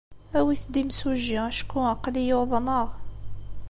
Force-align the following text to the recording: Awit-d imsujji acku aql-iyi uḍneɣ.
Awit-d 0.37 0.73
imsujji 0.81 1.37
acku 1.49 1.79
aql-iyi 1.93 2.35
uḍneɣ. 2.41 2.87